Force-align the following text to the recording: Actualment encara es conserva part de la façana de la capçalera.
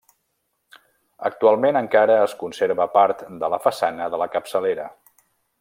Actualment 1.29 1.77
encara 1.83 2.17
es 2.23 2.35
conserva 2.41 2.89
part 2.97 3.23
de 3.45 3.53
la 3.57 3.63
façana 3.67 4.13
de 4.15 4.25
la 4.25 4.33
capçalera. 4.39 4.93